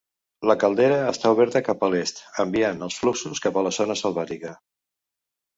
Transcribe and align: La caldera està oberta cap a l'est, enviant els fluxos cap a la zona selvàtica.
La 0.51 0.53
caldera 0.61 0.95
està 1.09 1.33
oberta 1.35 1.61
cap 1.67 1.85
a 1.87 1.91
l'est, 1.95 2.23
enviant 2.45 2.81
els 2.87 2.97
fluxos 3.03 3.45
cap 3.47 3.61
a 3.63 3.67
la 3.69 3.77
zona 3.81 4.01
selvàtica. 4.05 4.59